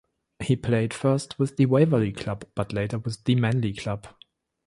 He 0.41 0.55
played 0.55 0.95
first 0.95 1.37
with 1.37 1.57
the 1.57 1.67
Waverley 1.67 2.11
club 2.11 2.45
but 2.55 2.73
later 2.73 2.97
with 2.97 3.23
the 3.23 3.35
Manly 3.35 3.71
club. 3.73 4.07